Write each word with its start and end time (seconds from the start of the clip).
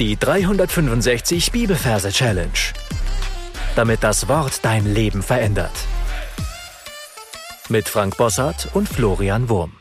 Die 0.00 0.16
365 0.16 1.52
Bibelverse 1.52 2.10
Challenge. 2.10 2.50
Damit 3.76 4.02
das 4.02 4.26
Wort 4.26 4.64
dein 4.64 4.92
Leben 4.92 5.22
verändert. 5.22 5.70
Mit 7.68 7.88
Frank 7.88 8.16
Bossart 8.16 8.74
und 8.74 8.88
Florian 8.88 9.48
Wurm. 9.48 9.76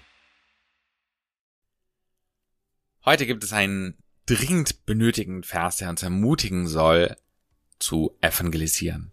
Heute 3.03 3.25
gibt 3.25 3.43
es 3.43 3.53
einen 3.53 3.97
dringend 4.27 4.85
benötigten 4.85 5.41
Vers, 5.41 5.77
der 5.77 5.89
uns 5.89 6.03
ermutigen 6.03 6.67
soll, 6.67 7.15
zu 7.79 8.15
evangelisieren. 8.21 9.11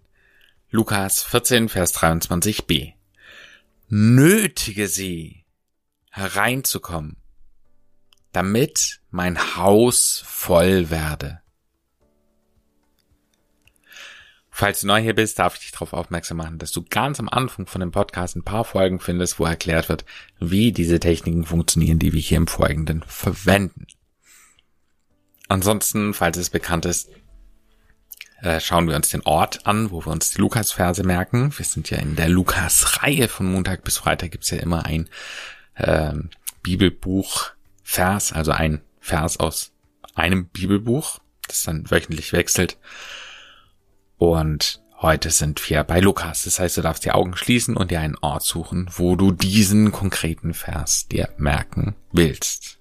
Lukas 0.69 1.23
14, 1.23 1.71
Vers 1.71 1.95
23b. 1.95 2.93
Nötige 3.89 4.87
sie, 4.87 5.47
hereinzukommen 6.11 7.17
damit 8.33 9.01
mein 9.11 9.57
Haus 9.57 10.23
voll 10.27 10.91
werde. 10.91 11.41
Falls 14.61 14.83
du 14.83 14.89
neu 14.89 15.01
hier 15.01 15.15
bist, 15.15 15.39
darf 15.39 15.55
ich 15.55 15.61
dich 15.61 15.73
darauf 15.73 15.95
aufmerksam 15.95 16.37
machen, 16.37 16.59
dass 16.59 16.71
du 16.71 16.85
ganz 16.85 17.19
am 17.19 17.31
Anfang 17.31 17.67
von 17.67 17.81
dem 17.81 17.93
Podcast 17.93 18.37
ein 18.37 18.43
paar 18.43 18.65
Folgen 18.65 19.01
findest, 19.01 19.39
wo 19.39 19.47
erklärt 19.47 19.89
wird, 19.89 20.05
wie 20.39 20.71
diese 20.71 21.01
Techniken 21.01 21.47
funktionieren, 21.47 21.99
die 21.99 22.13
wir 22.13 22.21
hier 22.21 22.37
im 22.37 22.47
Folgenden 22.47 23.03
verwenden. 23.07 23.87
Ansonsten, 25.49 26.13
falls 26.13 26.37
es 26.37 26.51
bekannt 26.51 26.85
ist, 26.85 27.09
äh, 28.43 28.61
schauen 28.61 28.87
wir 28.87 28.97
uns 28.97 29.09
den 29.09 29.23
Ort 29.23 29.67
an, 29.67 29.91
wo 29.91 30.05
wir 30.05 30.13
uns 30.13 30.31
die 30.31 30.41
Lukas-Verse 30.41 31.05
merken. 31.05 31.57
Wir 31.57 31.65
sind 31.65 31.89
ja 31.89 31.99
in 31.99 32.17
der 32.17 32.29
Lukas-Reihe 32.29 33.29
von 33.29 33.47
Montag 33.47 33.83
bis 33.83 33.99
Freitag 33.99 34.33
gibt's 34.33 34.51
ja 34.51 34.59
immer 34.59 34.85
ein 34.85 35.09
äh, 35.75 36.13
Bibelbuch 36.63 37.53
Vers, 37.91 38.33
also 38.33 38.53
ein 38.53 38.83
Vers 39.01 39.41
aus 39.41 39.73
einem 40.15 40.47
Bibelbuch, 40.47 41.19
das 41.49 41.65
dann 41.65 41.91
wöchentlich 41.91 42.33
wechselt. 42.33 42.79
Und 44.17 44.81
heute 45.01 45.31
sind 45.31 45.69
wir 45.69 45.83
bei 45.83 45.99
Lukas. 45.99 46.45
Das 46.45 46.61
heißt, 46.61 46.77
du 46.77 46.83
darfst 46.83 47.05
die 47.05 47.11
Augen 47.11 47.37
schließen 47.37 47.77
und 47.77 47.91
dir 47.91 47.99
einen 47.99 48.17
Ort 48.19 48.45
suchen, 48.45 48.89
wo 48.95 49.17
du 49.17 49.33
diesen 49.33 49.91
konkreten 49.91 50.55
Vers 50.55 51.09
dir 51.09 51.31
merken 51.37 51.97
willst. 52.13 52.79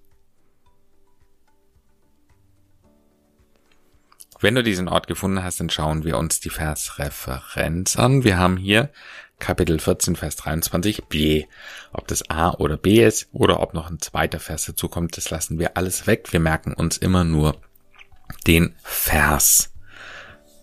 Wenn 4.40 4.54
du 4.54 4.62
diesen 4.62 4.88
Ort 4.88 5.08
gefunden 5.08 5.44
hast, 5.44 5.60
dann 5.60 5.72
schauen 5.72 6.04
wir 6.04 6.20
uns 6.20 6.40
die 6.40 6.52
Versreferenz 6.52 7.96
an. 7.96 8.24
Wir 8.24 8.38
haben 8.38 8.58
hier 8.58 8.92
Kapitel 9.40 9.80
14, 9.80 10.16
Vers 10.16 10.36
23 10.36 11.06
B. 11.06 11.46
Ob 11.92 12.08
das 12.08 12.30
A 12.30 12.52
oder 12.52 12.78
B 12.78 13.04
ist 13.04 13.30
oder 13.32 13.62
ob 13.62 13.74
noch 13.74 13.90
ein 13.90 14.00
zweiter 14.00 14.40
Vers 14.40 14.66
dazu 14.66 14.90
kommt, 14.90 15.18
das 15.18 15.30
lassen 15.30 15.60
wir 15.60 15.78
alles 15.78 16.08
weg. 16.08 16.32
Wir 16.32 16.40
merken 16.40 16.74
uns 16.74 16.98
immer 16.98 17.24
nur 17.24 17.56
den 18.46 18.76
Vers, 18.84 19.74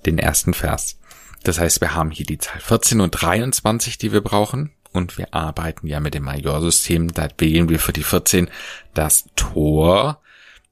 den 0.04 0.18
ersten 0.18 0.54
Vers. 0.54 0.98
Das 1.42 1.58
heißt, 1.58 1.80
wir 1.80 1.94
haben 1.94 2.10
hier 2.10 2.26
die 2.26 2.38
Zahl 2.38 2.60
14 2.60 3.00
und 3.00 3.10
23, 3.10 3.98
die 3.98 4.12
wir 4.12 4.20
brauchen. 4.20 4.72
Und 4.92 5.18
wir 5.18 5.34
arbeiten 5.34 5.86
ja 5.86 6.00
mit 6.00 6.14
dem 6.14 6.24
Majorsystem. 6.24 7.12
Da 7.12 7.28
wählen 7.38 7.68
wir 7.68 7.78
für 7.78 7.92
die 7.92 8.02
14 8.02 8.50
das 8.94 9.26
Tor. 9.36 10.22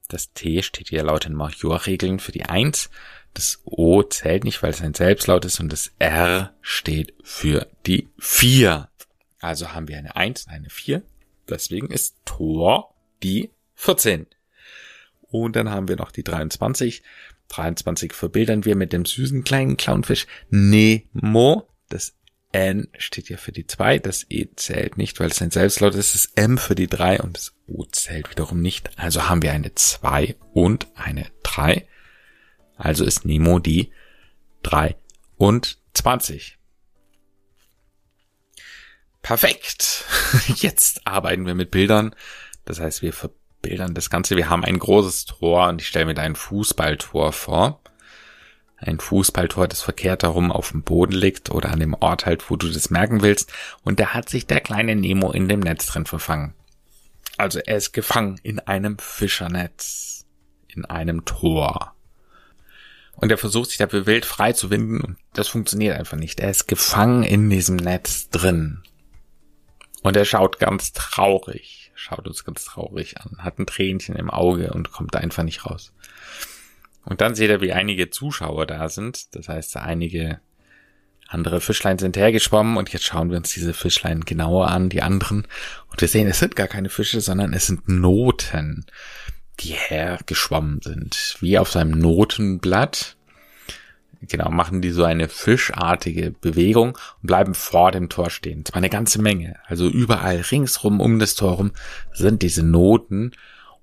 Das 0.07 0.33
T 0.33 0.61
steht 0.63 0.89
hier 0.89 1.03
laut 1.03 1.25
den 1.25 1.33
Majorregeln 1.33 2.19
für 2.19 2.31
die 2.31 2.45
1. 2.45 2.89
Das 3.35 3.59
O 3.65 4.01
zählt 4.01 4.45
nicht, 4.45 4.63
weil 4.63 4.71
es 4.71 4.81
ein 4.81 4.93
Selbstlaut 4.93 5.43
ist 5.43 5.59
und 5.59 5.71
das 5.71 5.91
R 5.99 6.55
steht 6.61 7.13
für 7.21 7.67
die 7.85 8.07
4. 8.17 8.89
Also 9.41 9.73
haben 9.73 9.89
wir 9.89 9.97
eine 9.97 10.15
1, 10.15 10.47
eine 10.47 10.69
4. 10.69 11.03
Deswegen 11.49 11.91
ist 11.91 12.15
Tor 12.23 12.95
die 13.21 13.51
14. 13.75 14.25
Und 15.21 15.57
dann 15.57 15.69
haben 15.69 15.89
wir 15.89 15.97
noch 15.97 16.11
die 16.11 16.23
23. 16.23 17.03
23 17.49 18.13
verbildern 18.13 18.63
wir 18.63 18.77
mit 18.77 18.93
dem 18.93 19.03
süßen 19.03 19.43
kleinen 19.43 19.75
Clownfisch 19.75 20.27
Nemo. 20.49 21.67
Das 21.89 22.13
N 22.53 22.87
steht 22.97 23.27
ja 23.27 23.35
für 23.35 23.51
die 23.51 23.67
2. 23.67 23.99
Das 23.99 24.25
E 24.29 24.47
zählt 24.55 24.97
nicht, 24.97 25.19
weil 25.19 25.29
es 25.29 25.41
ein 25.41 25.51
Selbstlaut 25.51 25.93
ist. 25.95 26.15
Das 26.15 26.31
M 26.35 26.57
für 26.57 26.73
die 26.73 26.87
3 26.87 27.19
und 27.19 27.35
das 27.35 27.53
O 27.67 27.83
zählt 27.83 28.29
wiederum 28.29 28.61
nicht. 28.61 28.89
Also 28.97 29.27
haben 29.27 29.41
wir 29.41 29.51
eine 29.51 29.75
2 29.75 30.37
und 30.53 30.87
eine 30.95 31.25
3. 31.43 31.85
Also 32.77 33.05
ist 33.05 33.25
Nemo 33.25 33.59
die 33.59 33.91
23. 34.63 36.57
Perfekt. 39.21 40.05
Jetzt 40.55 41.07
arbeiten 41.07 41.45
wir 41.45 41.55
mit 41.55 41.71
Bildern. 41.71 42.13
Das 42.65 42.79
heißt, 42.79 43.01
wir 43.01 43.13
verbildern 43.13 43.93
das 43.93 44.09
Ganze. 44.09 44.35
Wir 44.35 44.49
haben 44.49 44.63
ein 44.63 44.77
großes 44.77 45.25
Tor 45.25 45.67
und 45.67 45.81
ich 45.81 45.87
stelle 45.87 46.05
mir 46.05 46.13
da 46.13 46.21
ein 46.21 46.35
Fußballtor 46.35 47.33
vor. 47.33 47.81
Ein 48.77 48.99
Fußballtor, 48.99 49.67
das 49.67 49.81
verkehrt 49.81 50.21
darum 50.23 50.51
auf 50.51 50.71
dem 50.71 50.83
Boden 50.83 51.13
liegt 51.13 51.49
oder 51.49 51.71
an 51.71 51.79
dem 51.79 51.95
Ort 51.95 52.27
halt, 52.27 52.51
wo 52.51 52.55
du 52.55 52.69
das 52.69 52.91
merken 52.91 53.23
willst. 53.23 53.51
Und 53.83 53.99
da 53.99 54.13
hat 54.13 54.29
sich 54.29 54.45
der 54.45 54.59
kleine 54.59 54.95
Nemo 54.95 55.31
in 55.31 55.47
dem 55.47 55.61
Netz 55.61 55.87
drin 55.87 56.05
verfangen. 56.05 56.53
Also 57.37 57.59
er 57.59 57.77
ist 57.77 57.93
gefangen 57.93 58.39
in 58.43 58.59
einem 58.59 58.99
Fischernetz. 58.99 60.25
In 60.67 60.85
einem 60.85 61.25
Tor. 61.25 61.94
Und 63.15 63.31
er 63.31 63.37
versucht 63.37 63.69
sich 63.69 63.77
dafür 63.77 64.05
wild 64.05 64.25
frei 64.25 64.53
zu 64.53 64.69
winden 64.69 65.01
und 65.01 65.17
das 65.33 65.47
funktioniert 65.47 65.97
einfach 65.97 66.17
nicht. 66.17 66.39
Er 66.39 66.49
ist 66.49 66.67
gefangen 66.67 67.23
in 67.23 67.49
diesem 67.49 67.77
Netz 67.77 68.29
drin. 68.29 68.83
Und 70.03 70.15
er 70.15 70.25
schaut 70.25 70.59
ganz 70.59 70.93
traurig, 70.93 71.91
schaut 71.95 72.27
uns 72.27 72.43
ganz 72.43 72.65
traurig 72.65 73.19
an, 73.21 73.37
hat 73.39 73.57
ein 73.57 73.65
Tränchen 73.65 74.15
im 74.15 74.29
Auge 74.29 74.71
und 74.73 74.91
kommt 74.91 75.15
da 75.15 75.19
einfach 75.19 75.43
nicht 75.43 75.65
raus. 75.65 75.93
Und 77.05 77.21
dann 77.21 77.35
sieht 77.35 77.49
er, 77.49 77.61
wie 77.61 77.73
einige 77.73 78.09
Zuschauer 78.09 78.65
da 78.65 78.89
sind. 78.89 79.35
Das 79.35 79.47
heißt, 79.47 79.77
einige 79.77 80.39
andere 81.27 81.61
Fischlein 81.61 81.97
sind 81.97 82.17
hergeschwommen 82.17 82.77
und 82.77 82.89
jetzt 82.93 83.05
schauen 83.05 83.29
wir 83.29 83.37
uns 83.37 83.51
diese 83.53 83.73
Fischlein 83.73 84.21
genauer 84.21 84.67
an, 84.67 84.89
die 84.89 85.01
anderen. 85.01 85.47
Und 85.89 86.01
wir 86.01 86.07
sehen, 86.07 86.27
es 86.27 86.39
sind 86.39 86.55
gar 86.55 86.67
keine 86.67 86.89
Fische, 86.89 87.21
sondern 87.21 87.53
es 87.53 87.67
sind 87.67 87.87
Noten 87.87 88.85
die 89.59 89.73
hergeschwommen 89.73 90.81
sind, 90.81 91.37
wie 91.39 91.57
auf 91.57 91.71
seinem 91.71 91.97
Notenblatt. 91.99 93.15
Genau, 94.21 94.49
machen 94.49 94.81
die 94.81 94.89
so 94.89 95.03
eine 95.03 95.29
fischartige 95.29 96.31
Bewegung 96.31 96.97
und 97.21 97.27
bleiben 97.27 97.53
vor 97.53 97.91
dem 97.91 98.09
Tor 98.09 98.29
stehen. 98.29 98.65
Zwar 98.65 98.77
eine 98.77 98.89
ganze 98.89 99.21
Menge. 99.21 99.59
Also 99.65 99.87
überall 99.87 100.37
ringsrum 100.37 100.99
um 100.99 101.19
das 101.19 101.35
Tor 101.35 101.53
rum 101.53 101.71
sind 102.11 102.41
diese 102.41 102.63
Noten 102.63 103.31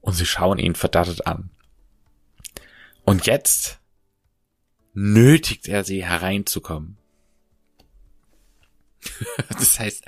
und 0.00 0.14
sie 0.14 0.26
schauen 0.26 0.58
ihn 0.58 0.74
verdattet 0.74 1.26
an. 1.26 1.50
Und 3.04 3.26
jetzt 3.26 3.78
nötigt 4.94 5.68
er 5.68 5.84
sie 5.84 6.04
hereinzukommen. 6.04 6.98
das 9.48 9.78
heißt, 9.78 10.04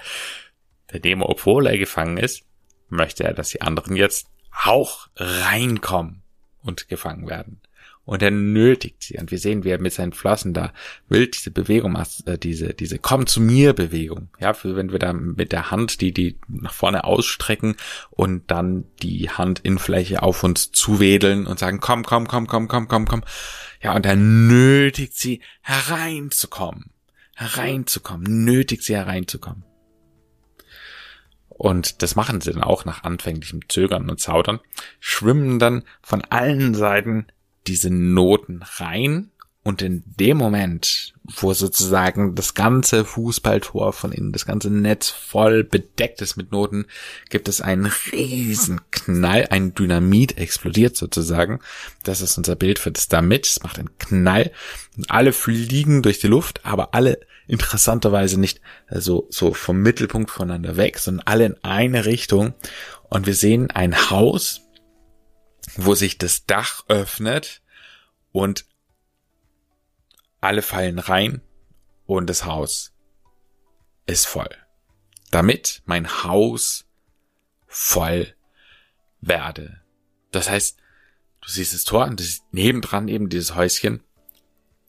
der 0.93 1.01
Demo, 1.01 1.27
obwohl 1.27 1.67
er 1.67 1.79
gefangen 1.79 2.19
ist, 2.19 2.45
möchte 2.89 3.25
er, 3.25 3.35
dass 3.35 3.51
die 3.51 3.63
anderen 3.63 3.97
jetzt 3.97 4.29
auch 4.63 5.09
reinkommen 5.17 6.23
und 6.63 6.89
gefangen 6.89 7.29
werden. 7.29 7.61
Und 8.07 8.23
er 8.23 8.31
nötigt 8.31 9.03
sie. 9.03 9.17
Und 9.19 9.31
wir 9.31 9.39
sehen, 9.39 9.65
wie 9.65 9.71
er 9.71 9.81
mit 9.81 9.95
seinen 9.95 10.13
Flossen 10.13 10.53
da 10.53 10.73
wild 11.09 11.37
diese 11.37 11.51
Bewegung 11.51 11.93
macht, 11.93 12.27
äh, 12.27 12.37
diese, 12.37 12.75
diese 12.75 12.99
Komm 12.99 13.27
zu 13.27 13.41
mir 13.41 13.73
Bewegung. 13.73 14.29
Ja, 14.39 14.53
für 14.53 14.77
wenn 14.77 14.93
wir 14.93 14.99
da 14.99 15.15
mit 15.15 15.53
der 15.53 15.71
Hand 15.71 16.03
die, 16.03 16.13
die 16.13 16.39
nach 16.49 16.75
vorne 16.75 17.05
ausstrecken 17.05 17.77
und 18.11 18.51
dann 18.51 18.85
die 19.03 19.31
Handinnenfläche 19.31 20.23
auf 20.23 20.45
uns 20.45 20.71
zuwedeln 20.71 21.47
und 21.47 21.59
sagen, 21.59 21.81
komm, 21.81 22.05
komm, 22.05 22.29
komm, 22.29 22.47
komm, 22.47 22.69
komm, 22.69 22.89
komm, 22.89 23.07
komm. 23.07 23.25
Ja, 23.81 23.95
und 23.95 24.05
er 24.05 24.17
nötigt 24.17 25.17
sie 25.17 25.41
hereinzukommen. 25.63 26.91
Hereinzukommen. 27.37 28.45
Nötigt 28.45 28.83
sie 28.83 28.97
hereinzukommen. 28.97 29.65
Und 31.65 32.03
das 32.03 32.15
machen 32.15 32.43
sie 32.43 32.53
dann 32.53 32.63
auch 32.63 32.85
nach 32.85 33.05
anfänglichem 33.05 33.71
Zögern 33.71 34.11
und 34.11 34.21
Zaudern, 34.21 34.61
schwimmen 35.01 35.59
dann 35.59 35.85
von 36.03 36.21
allen 36.29 36.75
Seiten 36.75 37.27
diese 37.67 37.89
Noten 37.89 38.61
rein 38.77 39.31
und 39.63 39.81
in 39.81 40.03
dem 40.05 40.37
Moment, 40.37 41.15
wo 41.23 41.55
sozusagen 41.55 42.35
das 42.35 42.53
ganze 42.53 43.07
Fußballtor 43.07 43.95
von 43.95 44.13
innen, 44.13 44.33
das 44.33 44.45
ganze 44.45 44.69
Netz 44.69 45.09
voll 45.09 45.65
bedeckt 45.65 46.21
ist 46.21 46.37
mit 46.37 46.53
Noten, 46.53 46.85
gibt 47.31 47.49
es 47.49 47.63
einen 47.63 47.91
riesen 48.13 48.83
Knall, 48.91 49.47
ein 49.49 49.73
Dynamit 49.73 50.37
explodiert 50.37 50.99
sozusagen. 50.99 51.61
Das 52.03 52.21
ist 52.21 52.37
unser 52.37 52.57
Bild 52.57 52.79
für 52.79 52.93
das 52.93 53.09
damit. 53.09 53.47
Es 53.47 53.63
macht 53.63 53.79
einen 53.79 53.97
Knall. 53.97 54.53
Und 54.99 55.11
alle 55.11 55.33
fliegen 55.33 56.03
durch 56.03 56.19
die 56.19 56.27
Luft, 56.27 56.61
aber 56.67 56.93
alle 56.93 57.21
interessanterweise 57.47 58.39
nicht 58.39 58.61
so, 58.91 59.27
so 59.31 59.55
vom 59.55 59.81
Mittelpunkt 59.81 60.31
voneinander 60.31 60.77
weg, 60.77 60.99
sondern 60.99 61.27
alle 61.27 61.47
in 61.47 61.65
eine 61.65 62.05
Richtung. 62.05 62.55
Und 63.09 63.27
wir 63.27 63.35
sehen 63.35 63.71
ein 63.71 64.11
Haus, 64.11 64.63
wo 65.77 65.95
sich 65.95 66.19
das 66.19 66.47
Dach 66.47 66.85
öffnet 66.89 67.63
und 68.33 68.67
alle 70.41 70.63
fallen 70.63 70.99
rein 70.99 71.41
und 72.07 72.29
das 72.29 72.45
Haus 72.45 72.93
ist 74.07 74.27
voll. 74.27 74.51
Damit 75.31 75.83
mein 75.87 76.25
Haus 76.25 76.85
voll 77.67 78.35
werde. 79.21 79.81
Das 80.33 80.51
heißt, 80.51 80.79
Du 81.45 81.51
siehst 81.51 81.75
das 81.75 81.85
Tor 81.85 82.07
und 82.07 82.21
siehst 82.21 82.43
nebendran 82.53 83.09
eben 83.09 83.29
dieses 83.29 83.55
Häuschen, 83.55 84.03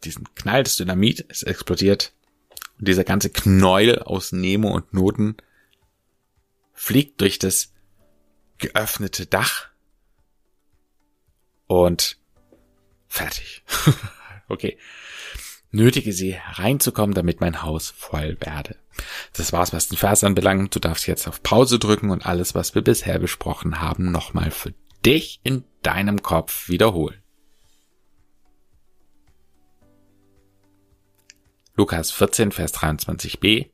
diesen 0.06 0.34
Knall 0.36 0.64
des 0.64 0.78
Dynamit, 0.78 1.26
es 1.28 1.44
explodiert. 1.44 2.14
Und 2.80 2.88
dieser 2.88 3.04
ganze 3.04 3.30
Knäuel 3.30 4.00
aus 4.00 4.32
Nemo 4.32 4.70
und 4.70 4.94
Noten 4.94 5.38
fliegt 6.74 7.22
durch 7.22 7.40
das 7.40 7.74
geöffnete 8.58 9.26
Dach 9.26 9.70
und 11.68 12.18
fertig. 13.08 13.64
okay. 14.48 14.78
Nötige 15.72 16.14
sie 16.14 16.34
hereinzukommen, 16.34 17.14
damit 17.14 17.42
mein 17.42 17.62
Haus 17.62 17.90
voll 17.90 18.38
werde. 18.40 18.78
Das 19.34 19.52
war's, 19.52 19.74
was 19.74 19.90
den 19.90 19.98
Vers 19.98 20.24
anbelangt. 20.24 20.74
Du 20.74 20.80
darfst 20.80 21.06
jetzt 21.06 21.28
auf 21.28 21.44
Pause 21.44 21.80
drücken 21.80 22.12
und 22.12 22.26
alles, 22.26 22.56
was 22.56 22.76
wir 22.76 22.82
bisher 22.82 23.20
besprochen 23.20 23.82
haben, 23.82 24.10
nochmal 24.10 24.52
für 24.52 24.74
dich 25.06 25.42
in 25.44 25.66
deinem 25.82 26.22
Kopf 26.22 26.70
wiederholen. 26.70 27.22
Lukas 31.78 32.12
14, 32.12 32.52
Vers 32.54 32.74
23b. 32.74 33.70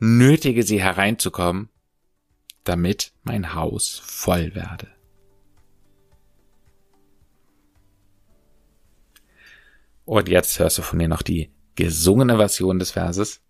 Nötige 0.00 0.64
sie 0.64 0.82
hereinzukommen, 0.82 1.68
damit 2.64 3.12
mein 3.22 3.54
Haus 3.54 4.02
voll 4.04 4.54
werde. 4.56 4.88
Und 10.04 10.28
jetzt 10.28 10.58
hörst 10.58 10.78
du 10.78 10.82
von 10.82 10.98
mir 10.98 11.08
noch 11.08 11.22
die 11.22 11.50
gesungene 11.76 12.36
Version 12.36 12.78
des 12.78 12.90
Verses. 12.90 13.40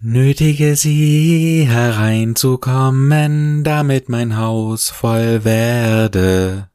Nötige 0.00 0.74
sie 0.74 1.64
hereinzukommen, 1.68 3.62
damit 3.62 4.08
mein 4.08 4.36
Haus 4.36 4.90
voll 4.90 5.44
werde. 5.44 6.71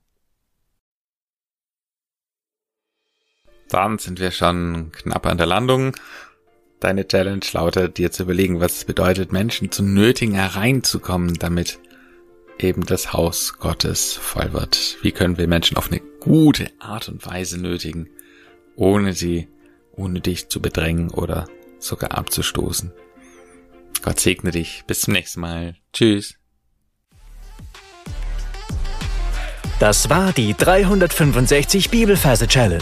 Dann 3.69 3.97
sind 3.97 4.19
wir 4.19 4.31
schon 4.31 4.91
knapp 4.91 5.25
an 5.25 5.37
der 5.37 5.47
Landung. 5.47 5.95
Deine 6.79 7.07
Challenge 7.07 7.45
lautet, 7.53 7.97
dir 7.97 8.11
zu 8.11 8.23
überlegen, 8.23 8.59
was 8.59 8.77
es 8.77 8.85
bedeutet, 8.85 9.31
Menschen 9.31 9.71
zu 9.71 9.83
nötigen, 9.83 10.35
hereinzukommen, 10.35 11.33
damit 11.35 11.79
eben 12.59 12.85
das 12.85 13.13
Haus 13.13 13.57
Gottes 13.57 14.13
voll 14.13 14.53
wird. 14.53 14.97
Wie 15.01 15.11
können 15.11 15.37
wir 15.37 15.47
Menschen 15.47 15.77
auf 15.77 15.91
eine 15.91 16.01
gute 16.19 16.69
Art 16.79 17.09
und 17.09 17.25
Weise 17.25 17.59
nötigen, 17.59 18.09
ohne 18.75 19.13
sie 19.13 19.47
unnötig 19.91 20.49
zu 20.49 20.61
bedrängen 20.61 21.09
oder 21.09 21.47
sogar 21.79 22.11
abzustoßen? 22.17 22.91
Gott 24.03 24.19
segne 24.19 24.51
dich. 24.51 24.83
Bis 24.87 25.01
zum 25.01 25.13
nächsten 25.13 25.41
Mal. 25.41 25.75
Tschüss. 25.93 26.35
Das 29.79 30.09
war 30.09 30.33
die 30.33 30.55
365 30.55 31.89
Bibelferse 31.89 32.47
Challenge. 32.47 32.81